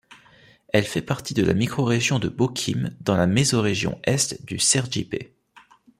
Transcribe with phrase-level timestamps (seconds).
[0.69, 5.35] Elle fait partie de la microrégion de Boquim, dans la mésorégion Est du Sergipe.